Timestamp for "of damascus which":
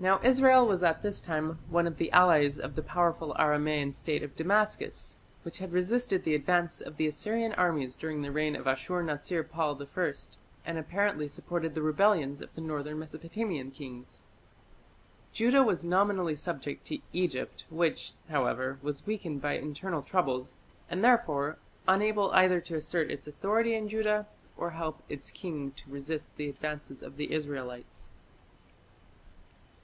4.24-5.58